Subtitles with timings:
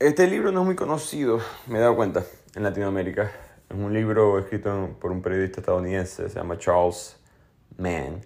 [0.00, 3.30] Este libro no es muy conocido, me he dado cuenta, en Latinoamérica.
[3.68, 7.18] Es un libro escrito por un periodista estadounidense, se llama Charles
[7.76, 8.22] Mann.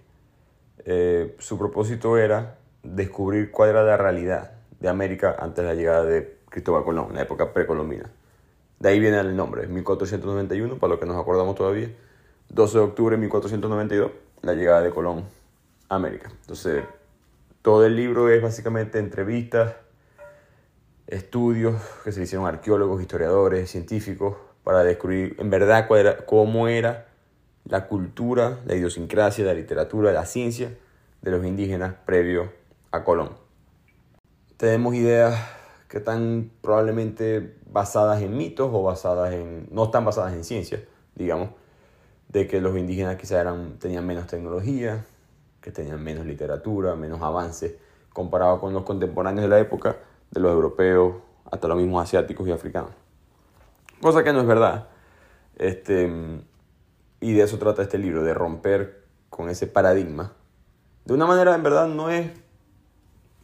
[0.85, 6.05] Eh, su propósito era descubrir cuál era la realidad de América antes de la llegada
[6.05, 8.09] de Cristóbal Colón, en la época precolombina.
[8.79, 11.89] De ahí viene el nombre, 1491, para lo que nos acordamos todavía.
[12.47, 14.11] 12 de octubre de 1492,
[14.43, 15.25] la llegada de Colón
[15.89, 16.31] a América.
[16.39, 16.85] Entonces,
[17.61, 19.73] todo el libro es básicamente entrevistas
[21.07, 25.87] estudios que se hicieron arqueólogos, historiadores, científicos, para descubrir en verdad
[26.25, 27.07] cómo era
[27.65, 30.75] la cultura, la idiosincrasia, la literatura, la ciencia
[31.21, 32.51] de los indígenas previo
[32.91, 33.31] a Colón.
[34.57, 35.39] Tenemos ideas
[35.87, 40.83] que están probablemente basadas en mitos o basadas en no están basadas en ciencia,
[41.13, 41.49] digamos,
[42.29, 45.05] de que los indígenas quizás eran, tenían menos tecnología,
[45.61, 47.77] que tenían menos literatura, menos avance
[48.13, 49.97] comparado con los contemporáneos de la época
[50.35, 51.15] de los europeos
[51.49, 52.91] hasta los mismos asiáticos y africanos.
[54.01, 54.89] Cosa que no es verdad.
[55.55, 56.11] Este,
[57.21, 60.33] y de eso trata este libro, de romper con ese paradigma.
[61.05, 62.29] De una manera, en verdad, no es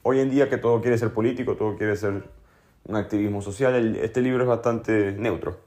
[0.04, 2.24] hoy en día que todo quiere ser político, todo quiere ser
[2.84, 3.96] un activismo social.
[3.96, 5.60] Este libro es bastante neutro.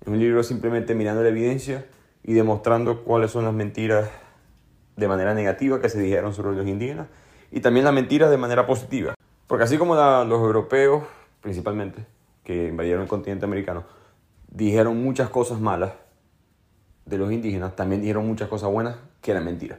[0.00, 1.86] Es un libro simplemente mirando la evidencia
[2.22, 4.08] y demostrando cuáles son las mentiras
[4.96, 7.08] de manera negativa que se dijeron sobre los indígenas
[7.52, 9.15] y también las mentiras de manera positiva.
[9.46, 11.04] Porque así como los europeos,
[11.40, 12.04] principalmente,
[12.44, 13.84] que invadieron el continente americano,
[14.48, 15.92] dijeron muchas cosas malas
[17.04, 19.78] de los indígenas, también dijeron muchas cosas buenas que eran mentiras.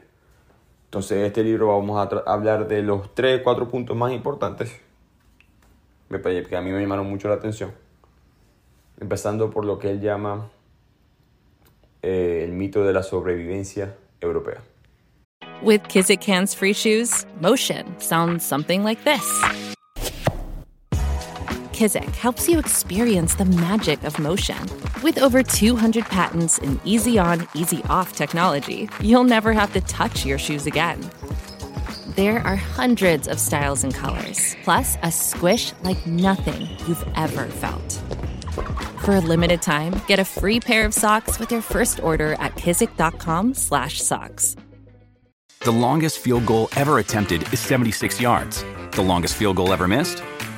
[0.84, 4.80] Entonces, en este libro vamos a hablar de los tres, cuatro puntos más importantes
[6.08, 7.72] que a mí me llamaron mucho la atención.
[9.00, 10.48] Empezando por lo que él llama
[12.02, 14.62] eh, el mito de la sobrevivencia europea.
[15.62, 19.67] With Kizik hands free shoes, motion sounds something like this.
[21.78, 24.58] Kizik helps you experience the magic of motion.
[25.00, 30.26] With over 200 patents and easy on, easy off technology, you'll never have to touch
[30.26, 31.08] your shoes again.
[32.16, 37.92] There are hundreds of styles and colors, plus a squish like nothing you've ever felt.
[39.04, 42.56] For a limited time, get a free pair of socks with your first order at
[42.56, 44.56] kizik.com/socks.
[45.60, 48.64] The longest field goal ever attempted is 76 yards.
[48.90, 50.24] The longest field goal ever missed?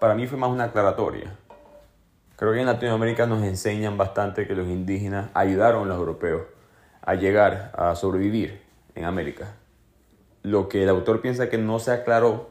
[0.00, 1.36] para mí fue más una aclaratoria.
[2.36, 6.42] Creo que en Latinoamérica nos enseñan bastante que los indígenas ayudaron a los europeos
[7.02, 8.62] a llegar a sobrevivir
[8.94, 9.54] en América.
[10.42, 12.48] Lo que el autor piensa que no se aclaró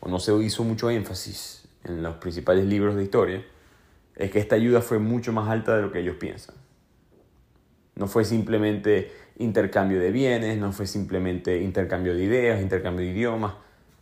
[0.00, 3.44] o no se hizo mucho énfasis en los principales libros de historia
[4.16, 6.54] es que esta ayuda fue mucho más alta de lo que ellos piensan.
[7.94, 13.52] No fue simplemente intercambio de bienes, no fue simplemente intercambio de ideas, intercambio de idiomas,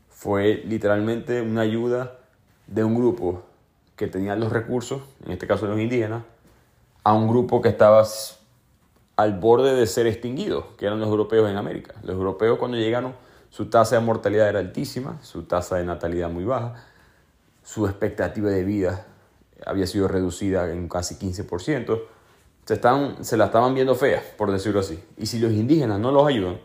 [0.08, 2.21] fue literalmente una ayuda
[2.72, 3.42] de un grupo
[3.96, 6.22] que tenía los recursos, en este caso los indígenas,
[7.04, 8.04] a un grupo que estaba
[9.16, 11.94] al borde de ser extinguido, que eran los europeos en América.
[12.02, 13.14] Los europeos cuando llegaron,
[13.50, 16.86] su tasa de mortalidad era altísima, su tasa de natalidad muy baja,
[17.62, 19.06] su expectativa de vida
[19.66, 22.02] había sido reducida en casi 15%,
[22.64, 25.02] se, están, se la estaban viendo fea, por decirlo así.
[25.16, 26.58] Y si los indígenas no los ayudan,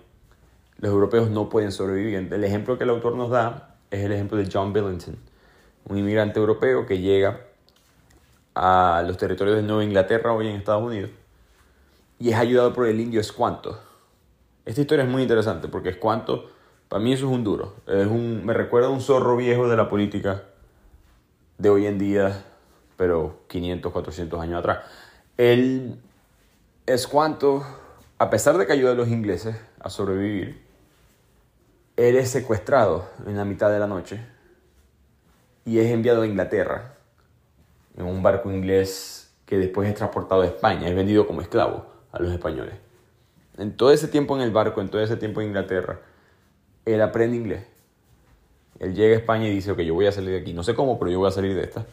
[0.79, 2.15] los europeos no pueden sobrevivir.
[2.31, 5.17] El ejemplo que el autor nos da es el ejemplo de John Billington,
[5.89, 7.41] un inmigrante europeo que llega
[8.55, 11.11] a los territorios de Nueva Inglaterra, hoy en Estados Unidos,
[12.19, 13.79] y es ayudado por el indio Escuanto.
[14.65, 16.49] Esta historia es muy interesante porque Escuanto,
[16.89, 17.75] para mí eso es un duro.
[17.85, 20.43] Es un, me recuerda a un zorro viejo de la política
[21.57, 22.43] de hoy en día,
[22.97, 24.79] pero 500, 400 años atrás.
[25.37, 25.99] Él
[26.85, 27.63] es cuanto,
[28.17, 30.65] a pesar de que ayuda a los ingleses a sobrevivir,
[31.95, 34.36] él es secuestrado en la mitad de la noche
[35.67, 36.93] y es enviado a Inglaterra.
[37.97, 42.21] en un barco inglés que después es transportado a España, es vendido como esclavo a
[42.21, 42.75] los españoles.
[43.57, 45.99] En todo ese tiempo en el barco, en todo ese tiempo en Inglaterra,
[46.85, 47.65] él aprende inglés.
[48.79, 50.53] Él llega a España y dice, ok, yo voy a salir de aquí.
[50.53, 51.85] No sé cómo, pero yo voy a salir de esta.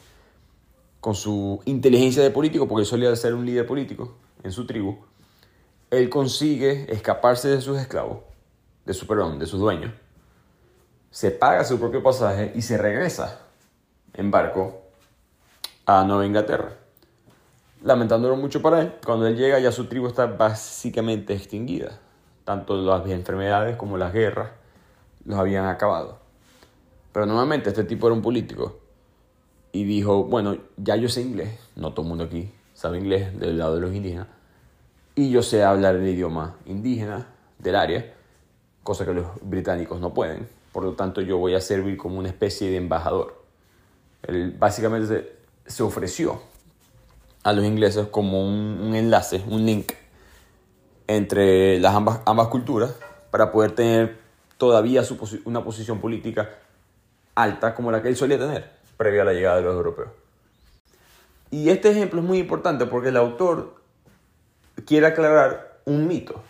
[1.00, 4.98] Con su inteligencia de político, porque él solía ser un líder político en su tribu,
[5.90, 8.18] él consigue escaparse de sus esclavos,
[8.84, 9.92] de su, perdón, de sus dueños.
[11.10, 13.43] Se paga su propio pasaje y se regresa
[14.14, 14.82] en barco
[15.86, 16.72] a Nueva Inglaterra.
[17.82, 21.98] Lamentándolo mucho para él, cuando él llega ya su tribu está básicamente extinguida.
[22.44, 24.50] Tanto las enfermedades como las guerras
[25.24, 26.18] los habían acabado.
[27.12, 28.80] Pero nuevamente este tipo era un político
[29.72, 33.58] y dijo, bueno, ya yo sé inglés, no todo el mundo aquí sabe inglés del
[33.58, 34.26] lado de los indígenas,
[35.14, 37.28] y yo sé hablar el idioma indígena
[37.58, 38.14] del área,
[38.82, 40.48] cosa que los británicos no pueden.
[40.72, 43.43] Por lo tanto, yo voy a servir como una especie de embajador.
[44.26, 45.36] Él básicamente
[45.66, 46.40] se, ofreció
[47.42, 49.92] a los ingleses como un, enlace, un link
[51.06, 52.94] entre las ambas, culturas
[53.30, 54.18] para poder tener
[54.56, 55.02] todavía
[55.44, 56.50] una posición política
[57.34, 60.08] alta como la que él solía tener previo a la llegada de los europeos.
[61.50, 63.76] Y este ejemplo es muy importante porque el autor
[64.86, 66.42] quiere aclarar un mito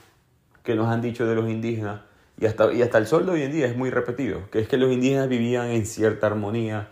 [0.62, 2.00] que nos han dicho de los indígenas
[2.40, 4.68] y hasta, y hasta el sol de hoy en día es muy repetido, que es
[4.68, 6.88] que los indígenas vivían en cierta armonía,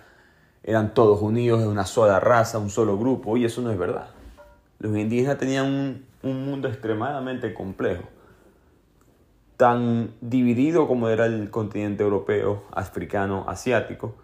[0.64, 4.08] eran todos unidos en una sola raza, un solo grupo, y eso no es verdad.
[4.78, 8.04] Los indígenas tenían un, un mundo extremadamente complejo,
[9.56, 14.14] tan dividido como era el continente europeo, africano, asiático,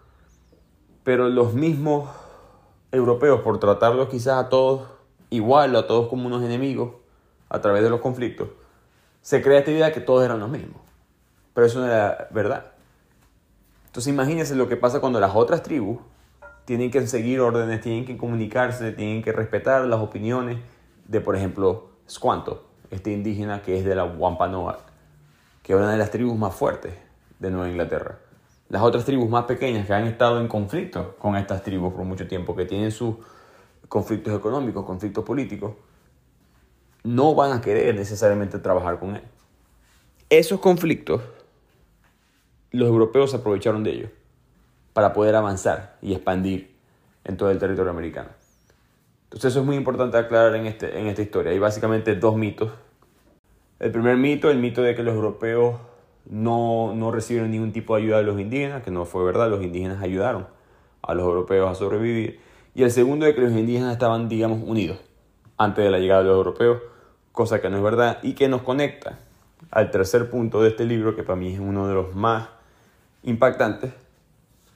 [1.04, 2.08] pero los mismos
[2.92, 4.88] europeos, por tratarlos quizás a todos
[5.30, 6.92] igual, a todos como unos enemigos,
[7.48, 8.48] a través de los conflictos,
[9.22, 10.80] se crea esta idea de que todos eran los mismos.
[11.54, 12.72] Pero eso no era verdad.
[13.86, 15.98] Entonces imagínense lo que pasa cuando las otras tribus
[16.68, 20.58] tienen que seguir órdenes, tienen que comunicarse, tienen que respetar las opiniones
[21.06, 24.76] de, por ejemplo, Squanto, este indígena que es de la Wampanoag,
[25.62, 26.92] que es una de las tribus más fuertes
[27.38, 28.18] de Nueva Inglaterra.
[28.68, 32.28] Las otras tribus más pequeñas que han estado en conflicto con estas tribus por mucho
[32.28, 33.14] tiempo, que tienen sus
[33.88, 35.72] conflictos económicos, conflictos políticos,
[37.02, 39.22] no van a querer necesariamente trabajar con él.
[40.28, 41.22] Esos conflictos,
[42.72, 44.10] los europeos aprovecharon de ellos
[44.92, 46.74] para poder avanzar y expandir
[47.24, 48.30] en todo el territorio americano.
[49.24, 51.52] Entonces eso es muy importante aclarar en, este, en esta historia.
[51.52, 52.72] Hay básicamente dos mitos.
[53.78, 55.76] El primer mito, el mito de que los europeos
[56.28, 59.62] no, no recibieron ningún tipo de ayuda de los indígenas, que no fue verdad, los
[59.62, 60.46] indígenas ayudaron
[61.02, 62.40] a los europeos a sobrevivir.
[62.74, 64.98] Y el segundo de que los indígenas estaban, digamos, unidos
[65.56, 66.80] antes de la llegada de los europeos,
[67.32, 69.18] cosa que no es verdad y que nos conecta
[69.70, 72.48] al tercer punto de este libro, que para mí es uno de los más
[73.22, 73.92] impactantes,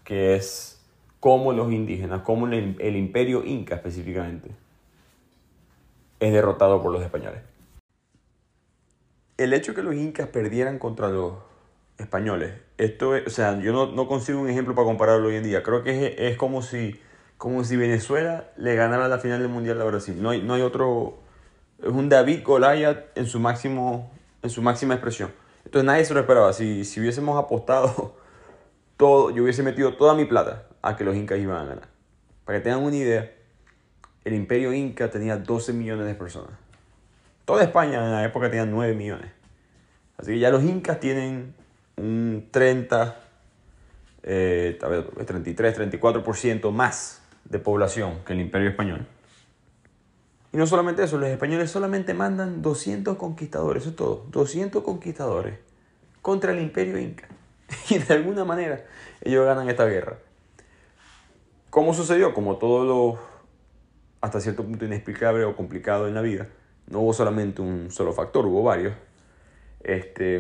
[0.05, 0.81] que es
[1.23, 4.51] cómo los indígenas, cómo el, imperio inca específicamente,
[6.19, 7.43] es derrotado por los españoles.
[9.37, 11.35] El hecho de que los incas perdieran contra los
[11.99, 15.63] españoles, esto o sea, yo no, no, consigo un ejemplo para compararlo hoy en día.
[15.63, 16.99] Creo que es, es, como, si,
[17.39, 20.21] como si Venezuela le ganara la final del Mundial a Brasil.
[20.21, 21.19] No hay, no hay otro,
[21.81, 24.11] es un David Goliath en su, máximo,
[24.43, 25.31] en su máxima expresión.
[25.65, 26.53] Entonces nadie se lo esperaba.
[26.53, 28.21] Si, si hubiésemos apostado
[29.03, 31.89] todo, yo hubiese metido toda mi plata a que los incas iban a ganar.
[32.45, 33.33] Para que tengan una idea,
[34.25, 36.53] el imperio inca tenía 12 millones de personas.
[37.45, 39.29] Toda España en la época tenía 9 millones.
[40.17, 41.53] Así que ya los incas tienen
[41.97, 43.17] un 30,
[44.23, 44.79] eh,
[45.27, 49.05] 33, 34% más de población que el imperio español.
[50.53, 55.59] Y no solamente eso, los españoles solamente mandan 200 conquistadores, eso es todo, 200 conquistadores
[56.21, 57.27] contra el imperio inca.
[57.91, 58.85] Y de alguna manera
[59.23, 60.19] ellos ganan esta guerra.
[61.71, 62.35] ¿Cómo sucedió?
[62.35, 63.19] Como todo lo
[64.21, 66.49] hasta cierto punto inexplicable o complicado en la vida,
[66.87, 68.95] no hubo solamente un solo factor, hubo varios.
[69.81, 70.37] Este,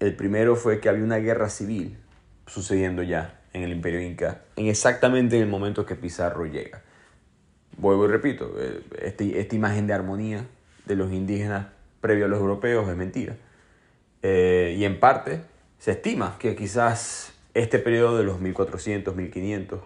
[0.00, 1.98] el primero fue que había una guerra civil
[2.46, 6.82] sucediendo ya en el imperio inca, en exactamente en el momento que Pizarro llega
[7.76, 10.46] vuelvo y repito, eh, este, esta imagen de armonía
[10.86, 11.66] de los indígenas
[12.00, 13.36] previo a los europeos es mentira.
[14.22, 15.42] Eh, y en parte
[15.84, 19.80] se estima que quizás este periodo de los 1400, 1500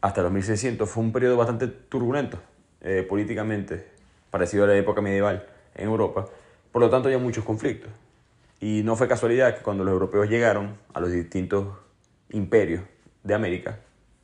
[0.00, 2.38] hasta los 1600 fue un periodo bastante turbulento
[2.80, 3.88] eh, políticamente,
[4.30, 6.26] parecido a la época medieval en Europa.
[6.70, 7.90] Por lo tanto, había muchos conflictos.
[8.60, 11.76] Y no fue casualidad que cuando los europeos llegaron a los distintos
[12.30, 12.84] imperios
[13.24, 13.80] de América,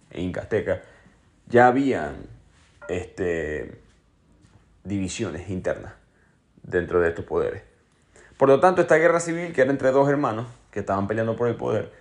[0.09, 0.83] e Inca, Azteca,
[1.49, 2.15] ya habían
[2.89, 3.81] este,
[4.85, 5.95] divisiones internas
[6.63, 7.72] dentro de estos poderes.
[8.43, 11.47] Por lo tanto, esta guerra civil, que era entre dos hermanos que estaban peleando por
[11.47, 11.93] el poder,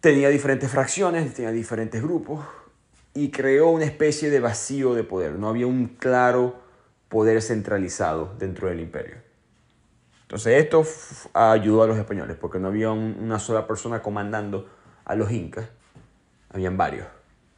[0.00, 2.44] tenía diferentes fracciones, tenía diferentes grupos,
[3.14, 5.38] y creó una especie de vacío de poder.
[5.38, 6.56] No había un claro
[7.08, 9.14] poder centralizado dentro del imperio.
[10.24, 10.84] Entonces esto
[11.32, 14.68] ayudó a los españoles porque no había una sola persona comandando
[15.06, 15.70] a los incas.
[16.50, 17.06] Habían varios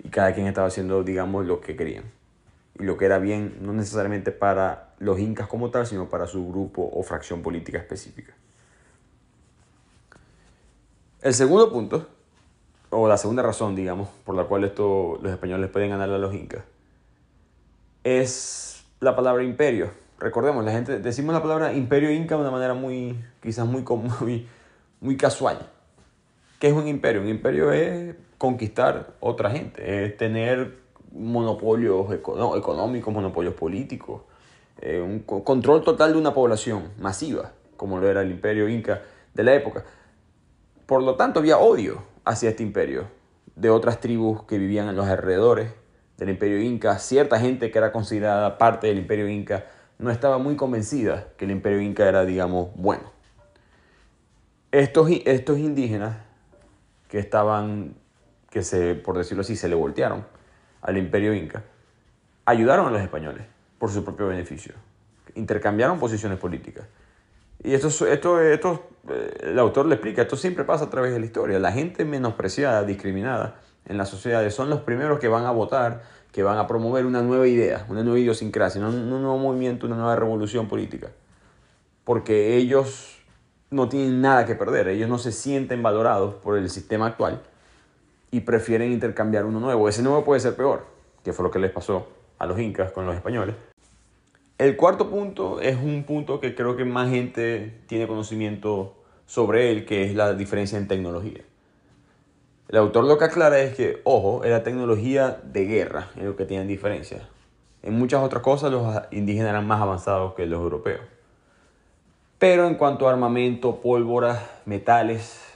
[0.04, 2.19] y cada quien estaba haciendo, digamos, lo que querían.
[2.78, 6.48] Y lo que era bien, no necesariamente para los incas como tal, sino para su
[6.48, 8.34] grupo o fracción política específica.
[11.22, 12.08] El segundo punto,
[12.90, 16.34] o la segunda razón, digamos, por la cual esto, los españoles pueden ganar a los
[16.34, 16.64] incas,
[18.04, 19.90] es la palabra imperio.
[20.18, 23.84] Recordemos, la gente decimos la palabra imperio inca de una manera muy, quizás muy,
[24.20, 24.48] muy,
[25.00, 25.68] muy casual.
[26.58, 27.22] ¿Qué es un imperio?
[27.22, 30.78] Un imperio es conquistar otra gente, es tener
[31.12, 34.22] monopolios económicos, monopolios políticos,
[34.80, 39.02] eh, un control total de una población masiva, como lo era el imperio inca
[39.34, 39.84] de la época.
[40.86, 43.08] Por lo tanto, había odio hacia este imperio
[43.56, 45.72] de otras tribus que vivían en los alrededores
[46.16, 46.98] del imperio inca.
[46.98, 49.66] Cierta gente que era considerada parte del imperio inca
[49.98, 53.12] no estaba muy convencida que el imperio inca era, digamos, bueno.
[54.72, 56.16] Estos, estos indígenas
[57.08, 57.96] que estaban,
[58.50, 60.24] que se, por decirlo así, se le voltearon
[60.82, 61.62] al imperio inca,
[62.44, 63.44] ayudaron a los españoles
[63.78, 64.74] por su propio beneficio.
[65.34, 66.86] Intercambiaron posiciones políticas.
[67.62, 71.20] Y esto, esto, esto, eh, el autor le explica, esto siempre pasa a través de
[71.20, 71.58] la historia.
[71.58, 76.42] La gente menospreciada, discriminada en las sociedades son los primeros que van a votar, que
[76.42, 80.68] van a promover una nueva idea, una nueva idiosincrasia, un, nuevo movimiento, una nueva revolución
[80.68, 81.08] política.
[82.04, 83.18] Porque ellos
[83.70, 87.42] no tienen nada que perder, ellos no se sienten valorados por el sistema actual
[88.30, 89.88] y prefieren intercambiar uno nuevo.
[89.88, 90.86] Ese nuevo puede ser peor,
[91.24, 92.08] que fue lo que les pasó
[92.38, 93.54] a los incas con los españoles.
[94.58, 98.94] El cuarto punto es un punto que creo que más gente tiene conocimiento
[99.26, 101.40] sobre él, que es la diferencia en tecnología.
[102.68, 106.36] El autor lo que aclara es que, ojo, es la tecnología de guerra es lo
[106.36, 107.28] que tienen diferencia.
[107.82, 111.00] En muchas otras cosas los indígenas eran más avanzados que los europeos.
[112.38, 115.49] Pero en cuanto a armamento, pólvora, metales,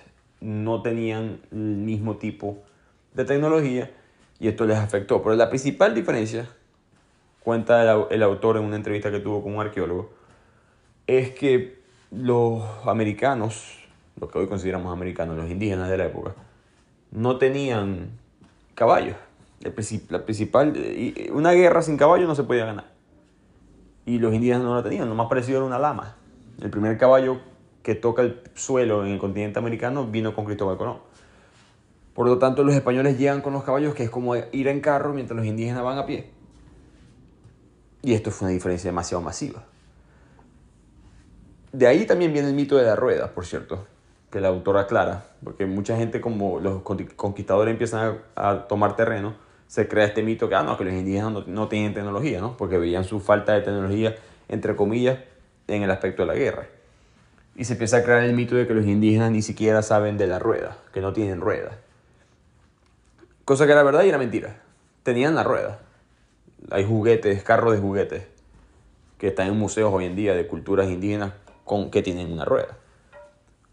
[0.45, 2.59] no tenían el mismo tipo
[3.15, 3.91] de tecnología
[4.39, 5.23] y esto les afectó.
[5.23, 6.49] Pero la principal diferencia,
[7.41, 10.13] cuenta el, autor en una entrevista que tuvo con un arqueólogo,
[11.07, 13.79] es que los americanos,
[14.21, 16.35] lo que hoy consideramos americanos, los indígenas de la época,
[17.11, 18.11] no tenían
[18.75, 19.17] caballos.
[20.11, 20.75] la principal,
[21.33, 22.93] una guerra sin caballo no se podía ganar.
[24.05, 26.17] Y los indígenas no la tenían, lo más parecido era una lama.
[26.61, 27.41] El primer caballo
[27.85, 30.99] que toca el suelo en el continente americano vino con Cristóbal Colón.
[32.15, 35.13] Por lo tanto, los españoles llegan con los caballos, que es como ir en carro
[35.13, 36.31] mientras los indígenas van a pie.
[38.01, 39.65] Y esto fue una diferencia demasiado masiva.
[41.73, 43.87] De ahí también viene el mito de la rueda, por cierto,
[44.31, 49.35] que la autora aclara, porque mucha gente como los conquistadores empiezan a, tomar terreno,
[49.67, 52.57] se crea este mito que, ah, no, que los indígenas no, no tienen tecnología, ¿no?
[52.57, 54.15] Porque veían su falta de tecnología,
[54.49, 55.19] entre comillas,
[55.67, 56.67] en el aspecto de la guerra.
[57.57, 60.27] Y se empieza a crear el mito de que los indígenas ni siquiera saben de
[60.27, 61.79] la rueda, que no tienen rueda.
[63.45, 64.57] Cosa que era verdad y era mentira.
[65.05, 65.79] Tenían la rueda.
[66.71, 68.27] Hay juguetes, carros de juguetes,
[69.19, 71.33] que están en museos hoy en día de culturas indígenas
[71.65, 72.77] con que tienen una rueda.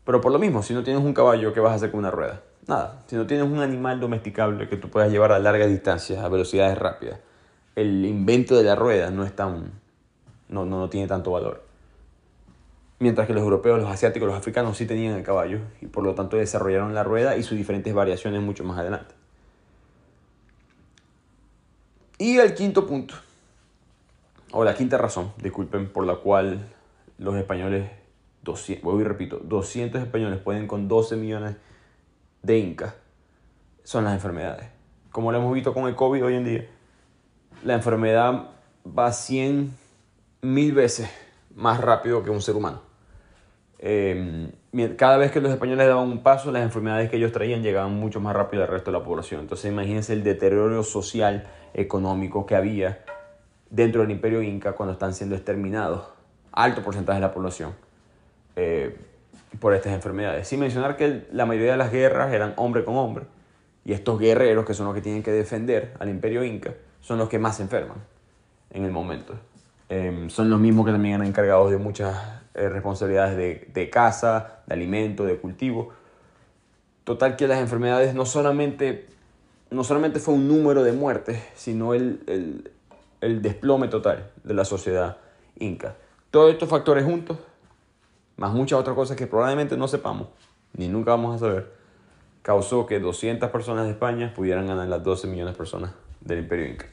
[0.05, 2.11] Pero por lo mismo, si no tienes un caballo, ¿qué vas a hacer con una
[2.11, 2.41] rueda?
[2.67, 3.01] Nada.
[3.07, 6.77] Si no tienes un animal domesticable que tú puedas llevar a largas distancias, a velocidades
[6.77, 7.19] rápidas,
[7.75, 9.71] el invento de la rueda no es tan,
[10.49, 11.70] no, no, no tiene tanto valor
[13.01, 16.13] mientras que los europeos, los asiáticos, los africanos sí tenían el caballo y por lo
[16.13, 19.15] tanto desarrollaron la rueda y sus diferentes variaciones mucho más adelante.
[22.19, 23.15] Y el quinto punto,
[24.51, 26.67] o la quinta razón, disculpen, por la cual
[27.17, 27.89] los españoles,
[28.43, 31.55] 200, voy y repito, 200 españoles pueden con 12 millones
[32.43, 32.93] de incas,
[33.83, 34.69] son las enfermedades.
[35.11, 36.67] Como lo hemos visto con el COVID hoy en día,
[37.63, 38.49] la enfermedad
[38.85, 39.75] va 100
[40.43, 41.09] mil veces
[41.55, 42.90] más rápido que un ser humano.
[43.83, 44.51] Em,
[44.95, 48.19] cada vez que los españoles daban un paso, las enfermedades que ellos traían llegaban mucho
[48.19, 49.41] más rápido al resto de la población.
[49.41, 53.03] Entonces imagínense el deterioro social, económico que había
[53.69, 56.03] dentro del imperio inca cuando están siendo exterminados,
[56.51, 57.73] alto porcentaje de la población,
[58.55, 58.95] eh,
[59.59, 60.47] por estas enfermedades.
[60.47, 63.25] Sin mencionar que la mayoría de las guerras eran hombre con hombre,
[63.83, 67.29] y estos guerreros, que son los que tienen que defender al imperio inca, son los
[67.29, 67.97] que más enferman
[68.69, 69.33] en el momento.
[69.89, 74.61] Em, son los mismos que también eran encargados de muchas eh, responsabilidades de, de casa,
[74.67, 75.89] de alimento, de cultivo.
[77.03, 79.07] Total que las enfermedades no solamente,
[79.69, 82.71] no solamente fue un número de muertes, sino el, el,
[83.21, 85.17] el desplome total de la sociedad
[85.59, 85.95] inca.
[86.29, 87.37] Todos estos factores juntos,
[88.37, 90.27] más muchas otras cosas que probablemente no sepamos,
[90.73, 91.71] ni nunca vamos a saber,
[92.41, 95.91] causó que 200 personas de España pudieran ganar las 12 millones de personas
[96.21, 96.85] del imperio inca.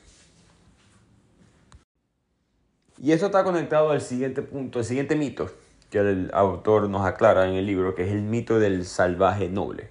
[3.01, 5.51] Y esto está conectado al siguiente punto, el siguiente mito
[5.91, 9.91] que el autor nos aclara en el libro, que es el mito del salvaje noble.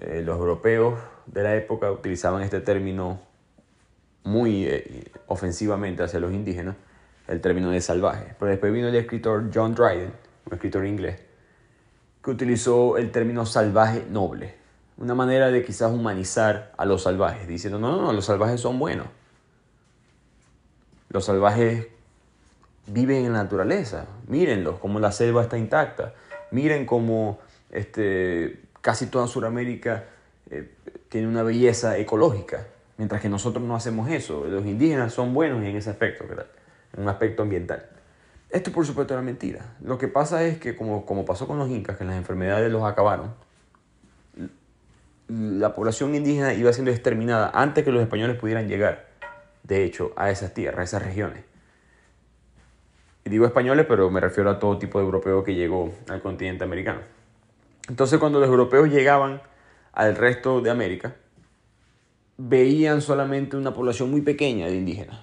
[0.00, 3.20] Eh, los europeos de la época utilizaban este término
[4.24, 6.76] muy eh, ofensivamente hacia los indígenas,
[7.28, 8.34] el término de salvaje.
[8.38, 10.12] Pero después vino el escritor John Dryden,
[10.46, 11.20] un escritor inglés,
[12.22, 14.54] que utilizó el término salvaje noble,
[14.98, 18.78] una manera de quizás humanizar a los salvajes, diciendo, no, no, no, los salvajes son
[18.78, 19.06] buenos.
[21.08, 21.88] Los salvajes
[22.86, 26.14] viven en la naturaleza, mírenlos, como la selva está intacta,
[26.50, 27.38] miren cómo
[27.70, 30.04] este, casi toda Sudamérica
[30.50, 30.70] eh,
[31.08, 32.66] tiene una belleza ecológica,
[32.98, 34.44] mientras que nosotros no hacemos eso.
[34.44, 37.86] Los indígenas son buenos en ese aspecto, en un aspecto ambiental.
[38.50, 39.76] Esto por supuesto era mentira.
[39.80, 42.84] Lo que pasa es que como, como pasó con los incas, que las enfermedades los
[42.84, 43.34] acabaron,
[45.28, 49.06] la población indígena iba siendo exterminada antes que los españoles pudieran llegar,
[49.62, 51.51] de hecho, a esas tierras, a esas regiones.
[53.24, 56.64] Y digo españoles, pero me refiero a todo tipo de europeo que llegó al continente
[56.64, 57.00] americano.
[57.88, 59.42] Entonces cuando los europeos llegaban
[59.92, 61.14] al resto de América,
[62.36, 65.20] veían solamente una población muy pequeña de indígenas.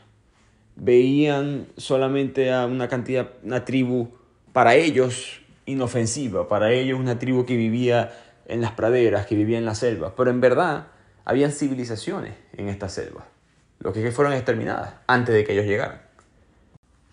[0.76, 4.10] Veían solamente a una cantidad, una tribu
[4.54, 8.12] para ellos inofensiva, para ellos una tribu que vivía
[8.46, 10.14] en las praderas, que vivía en las selvas.
[10.16, 10.88] Pero en verdad
[11.26, 13.26] habían civilizaciones en estas selvas,
[13.80, 16.09] lo que fueron exterminadas antes de que ellos llegaran.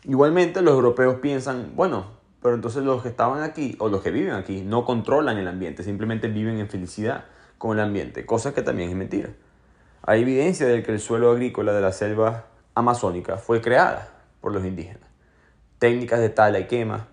[0.09, 2.07] Igualmente los europeos piensan, bueno,
[2.41, 5.83] pero entonces los que estaban aquí o los que viven aquí no controlan el ambiente,
[5.83, 7.25] simplemente viven en felicidad
[7.59, 9.31] con el ambiente, cosa que también es mentira.
[10.03, 12.47] Hay evidencia de que el suelo agrícola de la selva
[12.77, 15.03] amazónica fue creada por los indígenas.
[15.81, 17.09] Técnicas de tala y quema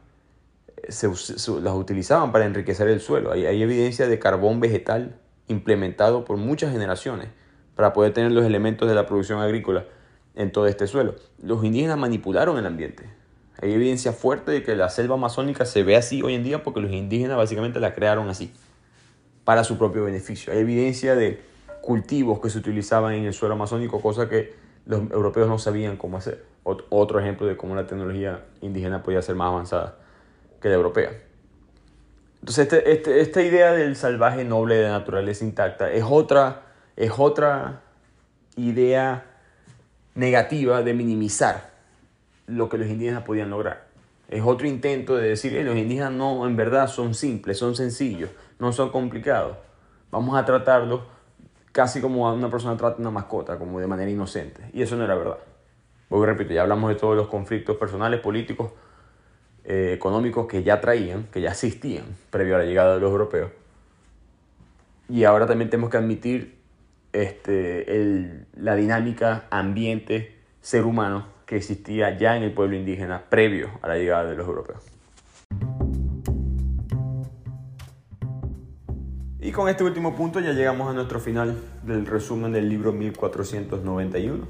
[0.78, 3.32] eh, se, las utilizaban para enriquecer el suelo.
[3.32, 7.30] Hay, hay evidencia de carbón vegetal implementado por muchas generaciones
[7.76, 9.86] para poder tener los elementos de la producción agrícola
[10.36, 11.16] en todo este suelo.
[11.42, 13.10] Los indígenas manipularon el ambiente.
[13.62, 16.82] Hay evidencia fuerte de que la selva amazónica se ve así hoy en día porque
[16.82, 18.52] los indígenas básicamente la crearon así,
[19.46, 20.52] para su propio beneficio.
[20.54, 21.42] Hay evidencia de
[21.82, 24.54] cultivos que se utilizaban en el suelo amazónico, cosa que
[24.86, 26.44] los europeos no sabían cómo hacer.
[26.64, 29.98] Otro ejemplo de cómo la tecnología indígena podía ser más avanzada
[30.62, 31.12] que la europea.
[32.40, 36.64] Entonces, este, este, esta idea del salvaje noble de naturaleza intacta es otra,
[36.96, 37.82] es otra
[38.56, 39.33] idea
[40.16, 41.72] negativa de minimizar
[42.48, 43.88] lo que los indígenas podían lograr.
[44.30, 48.30] Es otro intento de decir, que los indígenas no, en verdad son simples, son sencillos,
[48.60, 49.58] no son complicados.
[50.12, 51.02] Vamos a tratarlos
[51.72, 54.70] casi como una persona trata una mascota, como de manera inocente.
[54.74, 55.38] Y eso no era verdad.
[56.10, 58.72] Voy repito, ya hablamos de todos los conflictos personales, políticos,
[59.66, 63.52] eh, económicos que ya traían, que ya existían previo a la llegada de los europeos.
[65.10, 66.63] Y ahora también tenemos que admitir
[67.14, 73.70] este, el, la dinámica ambiente ser humano que existía ya en el pueblo indígena previo
[73.82, 74.84] a la llegada de los europeos.
[79.40, 84.48] Y con este último punto ya llegamos a nuestro final del resumen del libro 1491.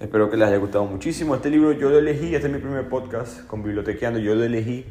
[0.00, 1.34] Espero que les haya gustado muchísimo.
[1.34, 4.86] Este libro yo lo elegí, este es mi primer podcast con Bibliotequeando, yo lo elegí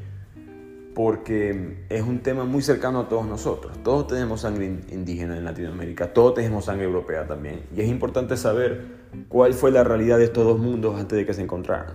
[0.93, 3.77] porque es un tema muy cercano a todos nosotros.
[3.83, 7.61] Todos tenemos sangre indígena en Latinoamérica, todos tenemos sangre europea también.
[7.75, 8.85] Y es importante saber
[9.27, 11.93] cuál fue la realidad de estos dos mundos antes de que se encontraran.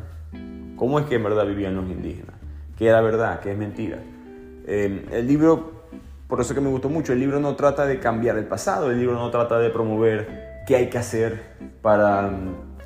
[0.77, 2.35] ¿Cómo es que en verdad vivían los indígenas?
[2.77, 3.41] ¿Qué era verdad?
[3.41, 3.99] ¿Qué es mentira?
[4.67, 5.85] Eh, el libro,
[6.29, 8.99] por eso que me gustó mucho, el libro no trata de cambiar el pasado, el
[8.99, 11.43] libro no trata de promover qué hay que hacer
[11.83, 12.31] para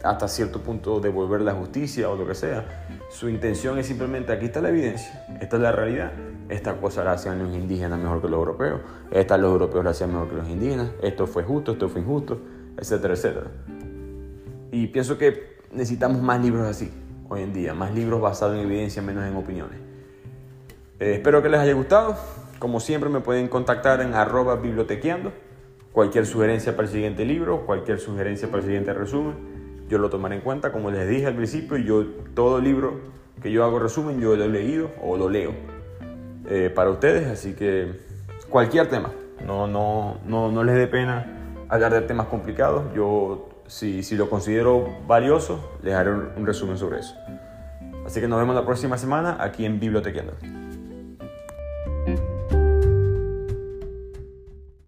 [0.02, 2.64] hasta cierto punto devolver la justicia o lo que sea.
[3.10, 6.12] Su intención es simplemente, aquí está la evidencia, esta es la realidad,
[6.48, 10.12] esta cosa la hacían los indígenas mejor que los europeos, esta los europeos la hacían
[10.12, 12.40] mejor que los indígenas, esto fue justo, esto fue injusto,
[12.76, 13.46] etcétera, etcétera.
[14.70, 16.90] Y pienso que necesitamos más libros así
[17.28, 19.78] hoy en día, más libros basados en evidencia, menos en opiniones.
[20.98, 22.16] Eh, espero que les haya gustado.
[22.58, 25.32] Como siempre me pueden contactar en arroba bibliotequeando.
[25.92, 29.51] Cualquier sugerencia para el siguiente libro, cualquier sugerencia para el siguiente resumen
[29.92, 32.98] yo lo tomaré en cuenta, como les dije al principio, yo todo libro
[33.42, 35.52] que yo hago resumen, yo lo he leído o lo leo
[36.48, 38.00] eh, para ustedes, así que
[38.48, 39.10] cualquier tema,
[39.46, 41.26] no, no, no, no les dé pena
[41.68, 46.78] hablar de temas complicados, yo si, si lo considero valioso, les haré un, un resumen
[46.78, 47.14] sobre eso.
[48.06, 50.61] Así que nos vemos la próxima semana aquí en Bibliotequeando.